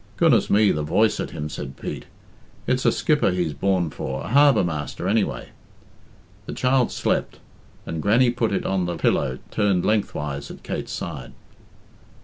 [0.17, 2.07] "Goodness me, the voice at him!" said Pete.
[2.65, 5.49] "It's a skipper he's born for a harbour master, anyway."
[6.47, 7.37] The child slept,
[7.85, 11.33] and Grannie put it on the pillow turned lengthwise at Kate's side.